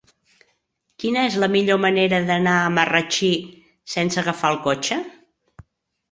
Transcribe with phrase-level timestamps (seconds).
[1.01, 3.29] Quina és la millor manera d'anar a Marratxí
[3.97, 4.99] sense agafar el cotxe?